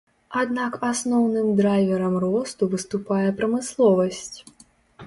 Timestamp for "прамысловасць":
3.45-4.37